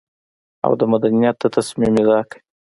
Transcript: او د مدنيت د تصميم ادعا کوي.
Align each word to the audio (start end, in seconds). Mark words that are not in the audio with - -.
او 0.65 0.71
د 0.79 0.81
مدنيت 0.93 1.35
د 1.39 1.43
تصميم 1.55 1.93
ادعا 2.01 2.21
کوي. 2.29 2.41